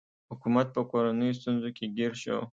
حکومت 0.31 0.67
په 0.75 0.81
کورنیو 0.91 1.37
ستونزو 1.39 1.69
کې 1.77 1.85
ګیر 1.97 2.13
شو. 2.21 2.39